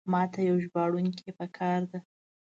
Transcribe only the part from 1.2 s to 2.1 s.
پکار ده.